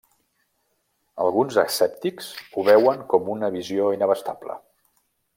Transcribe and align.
Alguns 1.25 1.59
escèptics 1.63 2.29
ho 2.57 2.65
veuen 2.69 3.03
com 3.11 3.29
una 3.37 3.51
visió 3.59 3.91
inabastable. 3.97 4.57